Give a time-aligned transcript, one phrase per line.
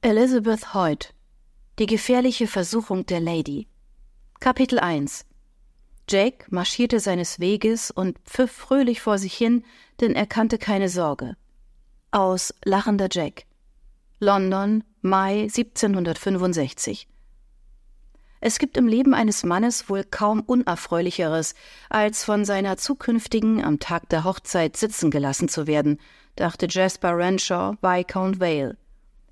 [0.00, 1.12] Elizabeth Hoyt
[1.80, 3.66] Die gefährliche Versuchung der Lady
[4.38, 5.26] Kapitel 1
[6.08, 9.64] Jake marschierte seines Weges und pfiff fröhlich vor sich hin,
[10.00, 11.36] denn er kannte keine Sorge.
[12.12, 13.46] Aus Lachender Jack
[14.20, 17.08] London, Mai 1765
[18.40, 21.56] es gibt im Leben eines Mannes wohl kaum unerfreulicheres,
[21.90, 25.98] als von seiner zukünftigen am Tag der Hochzeit sitzen gelassen zu werden,
[26.36, 28.76] dachte Jasper Renshaw, Viscount Vale.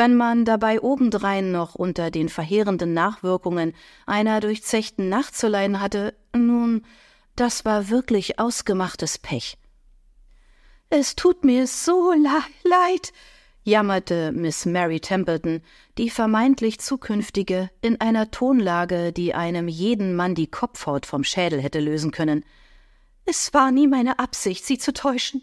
[0.00, 3.74] Wenn man dabei obendrein noch unter den verheerenden Nachwirkungen
[4.06, 6.86] einer durchzechten Nacht zu leiden hatte, nun,
[7.36, 9.58] das war wirklich ausgemachtes Pech.
[10.88, 13.12] Es tut mir so leid,
[13.62, 15.60] jammerte Miss Mary Templeton,
[15.98, 21.78] die vermeintlich zukünftige, in einer Tonlage, die einem jeden Mann die Kopfhaut vom Schädel hätte
[21.78, 22.42] lösen können.
[23.26, 25.42] Es war nie meine Absicht, Sie zu täuschen.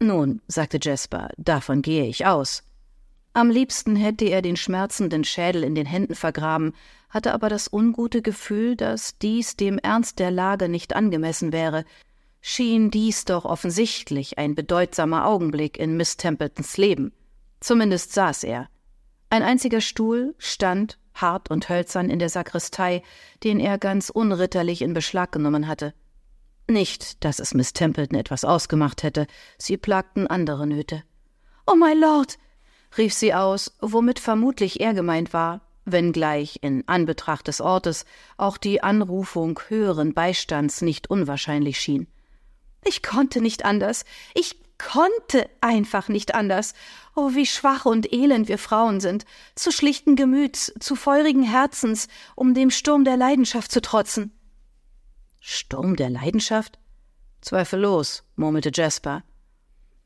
[0.00, 2.62] Nun, sagte Jasper, davon gehe ich aus.
[3.38, 6.74] Am liebsten hätte er den schmerzenden Schädel in den Händen vergraben,
[7.08, 11.84] hatte aber das ungute Gefühl, dass dies dem Ernst der Lage nicht angemessen wäre,
[12.40, 17.12] schien dies doch offensichtlich ein bedeutsamer Augenblick in Miss Templetons Leben.
[17.60, 18.68] Zumindest saß er.
[19.30, 23.04] Ein einziger Stuhl stand, hart und hölzern, in der Sakristei,
[23.44, 25.94] den er ganz unritterlich in Beschlag genommen hatte.
[26.66, 31.04] Nicht, dass es Miss Templeton etwas ausgemacht hätte, sie plagten andere Nöte.
[31.68, 32.36] Oh, my Lord!
[32.96, 38.04] Rief sie aus, womit vermutlich er gemeint war, wenngleich in Anbetracht des Ortes
[38.36, 42.06] auch die Anrufung höheren Beistands nicht unwahrscheinlich schien.
[42.84, 44.04] Ich konnte nicht anders.
[44.34, 46.74] Ich konnte einfach nicht anders.
[47.14, 52.54] Oh, wie schwach und elend wir Frauen sind, zu schlichten Gemüts, zu feurigen Herzens, um
[52.54, 54.32] dem Sturm der Leidenschaft zu trotzen.
[55.40, 56.78] Sturm der Leidenschaft?
[57.40, 59.22] Zweifellos, murmelte Jasper.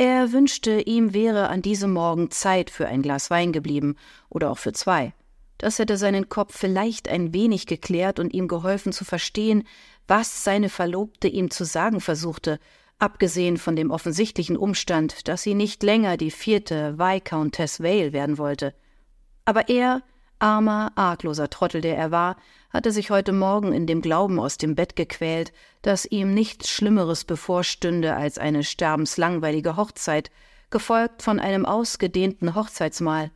[0.00, 3.96] Er wünschte, ihm wäre an diesem Morgen Zeit für ein Glas Wein geblieben,
[4.30, 5.12] oder auch für zwei.
[5.58, 9.64] Das hätte seinen Kopf vielleicht ein wenig geklärt und ihm geholfen zu verstehen,
[10.08, 12.58] was seine Verlobte ihm zu sagen versuchte,
[12.98, 18.72] abgesehen von dem offensichtlichen Umstand, dass sie nicht länger die vierte Viscountess Vale werden wollte.
[19.44, 20.00] Aber er,
[20.40, 22.36] armer, argloser Trottel, der er war,
[22.70, 25.52] hatte sich heute Morgen in dem Glauben aus dem Bett gequält,
[25.82, 30.30] dass ihm nichts Schlimmeres bevorstünde als eine sterbenslangweilige Hochzeit,
[30.70, 33.30] gefolgt von einem ausgedehnten Hochzeitsmahl.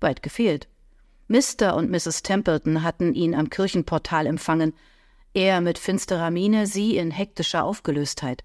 [0.00, 0.68] Weit gefehlt.
[1.28, 1.74] Mr.
[1.74, 2.22] und Mrs.
[2.22, 4.74] Templeton hatten ihn am Kirchenportal empfangen,
[5.34, 8.44] er mit finsterer Miene, sie in hektischer Aufgelöstheit.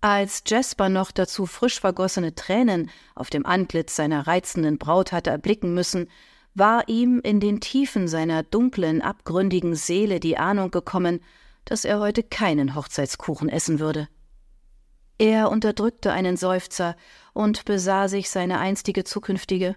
[0.00, 5.74] Als Jasper noch dazu frisch vergossene Tränen auf dem Antlitz seiner reizenden Braut hatte erblicken
[5.74, 6.08] müssen,
[6.54, 11.20] war ihm in den Tiefen seiner dunklen, abgründigen Seele die Ahnung gekommen,
[11.64, 14.08] dass er heute keinen Hochzeitskuchen essen würde.
[15.18, 16.96] Er unterdrückte einen Seufzer
[17.32, 19.76] und besah sich seine einstige zukünftige.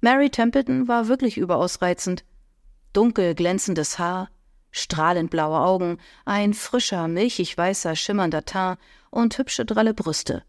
[0.00, 2.24] Mary Templeton war wirklich überaus reizend.
[2.92, 4.28] Dunkel glänzendes Haar,
[4.70, 8.78] strahlend blaue Augen, ein frischer, milchig weißer, schimmernder Teint
[9.10, 10.42] und hübsche dralle Brüste.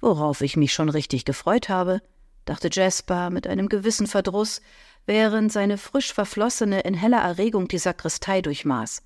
[0.00, 2.00] Worauf ich mich schon richtig gefreut habe,
[2.48, 4.60] dachte Jasper mit einem gewissen Verdruss,
[5.06, 9.02] während seine frisch verflossene in heller Erregung die Sakristei durchmaß.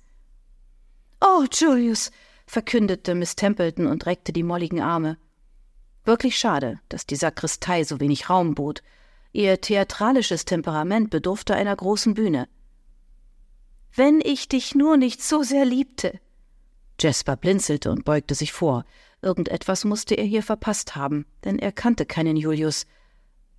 [1.21, 2.11] Oh, Julius,
[2.45, 5.17] verkündete Miss Templeton und reckte die molligen Arme.
[6.05, 8.83] Wirklich schade, dass die Sakristei so wenig Raum bot.
[9.31, 12.47] Ihr theatralisches Temperament bedurfte einer großen Bühne.
[13.95, 16.19] Wenn ich dich nur nicht so sehr liebte.
[16.99, 18.85] Jasper blinzelte und beugte sich vor.
[19.21, 22.85] Irgendetwas musste er hier verpasst haben, denn er kannte keinen Julius.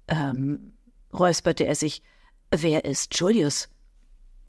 [0.09, 0.75] Ähm,
[1.13, 2.03] räusperte er sich.
[2.51, 3.69] Wer ist Julius?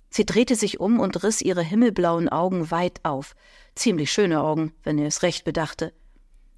[0.10, 3.36] Sie drehte sich um und riss ihre himmelblauen Augen weit auf.
[3.76, 5.94] Ziemlich schöne Augen, wenn er es recht bedachte.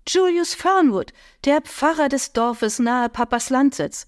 [0.08, 1.12] Julius Fernwood,
[1.44, 4.08] der Pfarrer des Dorfes nahe Papas Landsitz.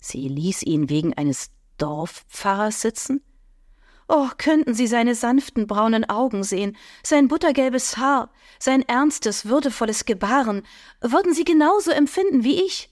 [0.00, 3.22] Sie ließ ihn wegen eines Dorfpfarrers sitzen?
[4.08, 10.62] Oh, könnten Sie seine sanften braunen Augen sehen, sein buttergelbes Haar, sein ernstes, würdevolles Gebaren,
[11.00, 12.91] würden Sie genauso empfinden wie ich?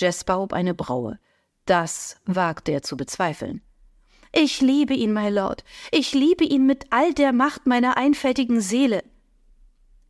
[0.00, 1.18] Hob eine Braue.
[1.66, 3.62] Das wagte er zu bezweifeln.
[4.34, 5.62] Ich liebe ihn, my Lord.
[5.90, 9.04] Ich liebe ihn mit all der Macht meiner einfältigen Seele.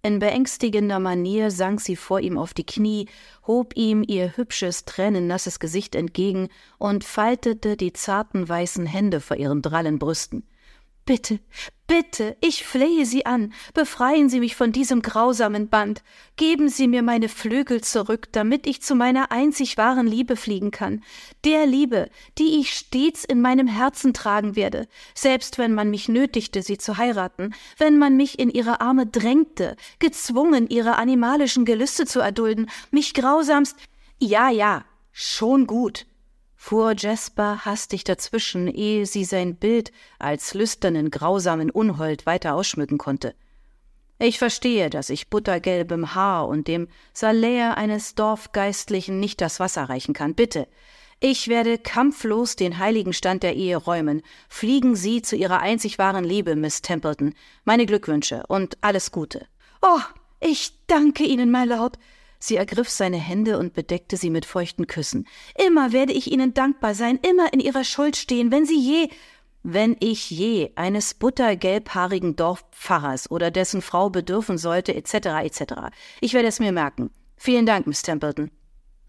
[0.04, 3.08] In beängstigender Manier sank sie vor ihm auf die Knie,
[3.46, 6.48] hob ihm ihr hübsches, tränennasses Gesicht entgegen
[6.78, 10.44] und faltete die zarten weißen Hände vor ihren drallen Brüsten.
[11.04, 11.40] Bitte,
[11.92, 16.02] bitte, ich flehe Sie an, befreien Sie mich von diesem grausamen Band,
[16.36, 21.04] geben Sie mir meine Flügel zurück, damit ich zu meiner einzig wahren Liebe fliegen kann,
[21.44, 22.08] der Liebe,
[22.38, 26.96] die ich stets in meinem Herzen tragen werde, selbst wenn man mich nötigte, sie zu
[26.96, 33.12] heiraten, wenn man mich in ihre Arme drängte, gezwungen, ihre animalischen Gelüste zu erdulden, mich
[33.12, 33.76] grausamst.
[34.18, 36.06] Ja, ja, schon gut,
[36.62, 43.34] fuhr Jasper hastig dazwischen, ehe sie sein Bild als lüsternen, grausamen Unhold weiter ausschmücken konnte.
[44.20, 50.14] Ich verstehe, dass ich buttergelbem Haar und dem Salär eines Dorfgeistlichen nicht das Wasser reichen
[50.14, 50.36] kann.
[50.36, 50.68] Bitte,
[51.18, 54.22] ich werde kampflos den heiligen Stand der Ehe räumen.
[54.48, 57.34] Fliegen Sie zu Ihrer einzig wahren Liebe, Miss Templeton.
[57.64, 59.48] Meine Glückwünsche und alles Gute.
[59.82, 60.00] Oh,
[60.38, 61.98] ich danke Ihnen, my Lord.
[62.42, 65.28] Sie ergriff seine Hände und bedeckte sie mit feuchten Küssen.
[65.64, 69.10] Immer werde ich Ihnen dankbar sein, immer in Ihrer Schuld stehen, wenn Sie je,
[69.62, 75.62] wenn ich je eines buttergelbhaarigen Dorfpfarrers oder dessen Frau bedürfen sollte, etc., etc.
[76.20, 77.12] Ich werde es mir merken.
[77.36, 78.50] Vielen Dank, Miss Templeton.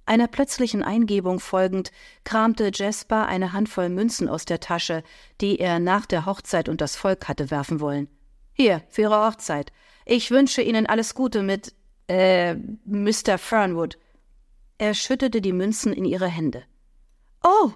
[0.06, 1.91] Einer plötzlichen Eingebung folgend
[2.25, 5.01] kramte Jasper eine Handvoll Münzen aus der Tasche,
[5.41, 8.09] die er nach der Hochzeit und das Volk hatte werfen wollen.
[8.53, 9.74] Hier, für Ihre Hochzeit.
[10.06, 11.74] Ich wünsche Ihnen alles Gute mit
[12.07, 12.55] äh,
[12.85, 13.38] Mr.
[13.38, 13.97] Fernwood.
[14.77, 16.63] Er schüttete die Münzen in ihre Hände.
[17.44, 17.71] Oh!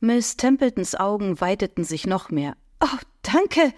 [0.00, 2.56] Miss Templetons Augen weiteten sich noch mehr.
[2.80, 3.72] Oh, danke!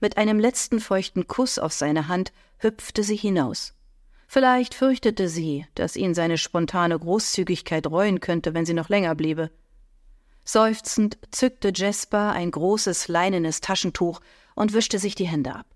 [0.00, 3.74] Mit einem letzten feuchten Kuss auf seine Hand hüpfte sie hinaus.
[4.26, 9.50] Vielleicht fürchtete sie, dass ihn seine spontane Großzügigkeit reuen könnte, wenn sie noch länger bliebe.
[10.44, 14.20] Seufzend zückte Jasper ein großes leinenes Taschentuch
[14.54, 15.66] und wischte sich die Hände ab.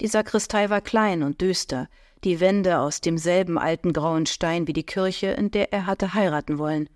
[0.00, 1.88] Die Sakristei war klein und düster,
[2.24, 6.58] die Wände aus demselben alten grauen Stein wie die Kirche, in der er hatte heiraten
[6.58, 6.88] wollen.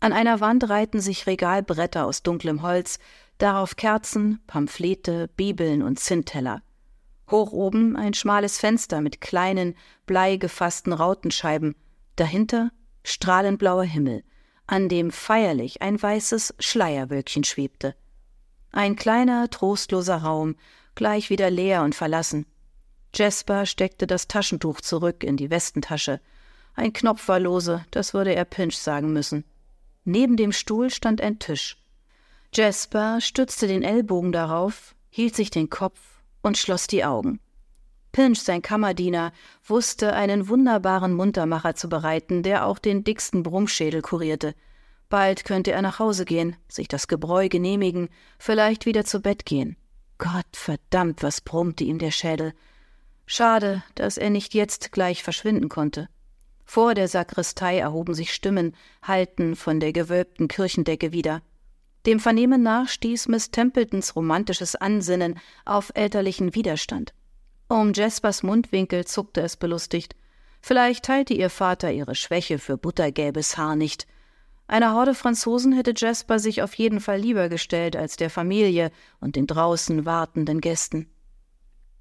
[0.00, 2.98] An einer Wand reihten sich Regalbretter aus dunklem Holz,
[3.38, 6.62] darauf Kerzen, Pamphlete, Bibeln und Zinnteller.
[7.30, 9.74] Hoch oben ein schmales Fenster mit kleinen,
[10.06, 11.76] bleigefassten Rautenscheiben,
[12.16, 12.70] dahinter
[13.04, 14.22] strahlend blauer Himmel,
[14.66, 17.94] an dem feierlich ein weißes Schleierwölkchen schwebte.
[18.70, 20.56] Ein kleiner, trostloser Raum,
[20.94, 22.46] gleich wieder leer und verlassen.
[23.14, 26.20] Jasper steckte das Taschentuch zurück in die Westentasche.
[26.74, 29.44] Ein Knopf war lose, das würde er Pinch sagen müssen.
[30.04, 31.76] Neben dem Stuhl stand ein Tisch.
[32.54, 35.98] Jasper stützte den Ellbogen darauf, hielt sich den Kopf
[36.42, 37.40] und schloss die Augen.
[38.12, 39.32] Pinch, sein Kammerdiener,
[39.64, 44.54] wusste, einen wunderbaren Muntermacher zu bereiten, der auch den dicksten Brummschädel kurierte.
[45.08, 48.08] Bald könnte er nach Hause gehen, sich das Gebräu genehmigen,
[48.38, 49.76] vielleicht wieder zu Bett gehen.
[50.18, 52.54] Gott verdammt, was brummte ihm der Schädel.
[53.26, 56.08] Schade, dass er nicht jetzt gleich verschwinden konnte.
[56.64, 61.42] Vor der Sakristei erhoben sich Stimmen, hallten von der gewölbten Kirchendecke wieder.
[62.06, 67.14] Dem Vernehmen nach stieß Miss Templetons romantisches Ansinnen auf elterlichen Widerstand.
[67.68, 70.16] Um Jaspers Mundwinkel zuckte es belustigt.
[70.60, 74.06] Vielleicht teilte ihr Vater ihre Schwäche für buttergelbes Haar nicht.
[74.66, 78.90] Einer Horde Franzosen hätte Jasper sich auf jeden Fall lieber gestellt als der Familie
[79.20, 81.11] und den draußen wartenden Gästen.